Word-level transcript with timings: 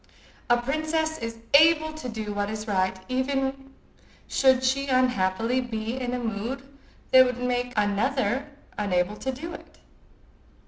A 0.49 0.57
princess 0.59 1.19
is 1.19 1.37
able 1.53 1.93
to 1.93 2.09
do 2.09 2.33
what 2.33 2.49
is 2.49 2.67
right 2.67 2.97
even 3.07 3.71
should 4.27 4.63
she 4.63 4.87
unhappily 4.87 5.61
be 5.61 5.95
in 5.95 6.15
a 6.15 6.17
mood 6.17 6.67
that 7.11 7.23
would 7.23 7.37
make 7.37 7.71
another 7.77 8.47
unable 8.79 9.15
to 9.17 9.31
do 9.31 9.53
it. 9.53 9.77